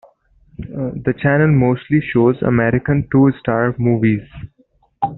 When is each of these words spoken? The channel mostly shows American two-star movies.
The 0.57 1.13
channel 1.21 1.49
mostly 1.49 2.01
shows 2.01 2.41
American 2.41 3.07
two-star 3.11 3.75
movies. 3.77 4.27